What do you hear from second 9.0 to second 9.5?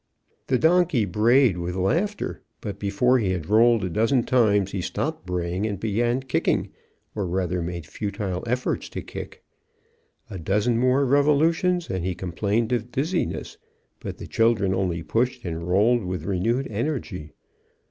kick.